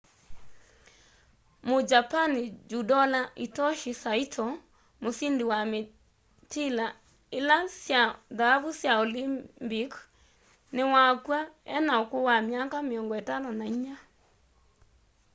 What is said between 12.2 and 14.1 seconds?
wa miaka 54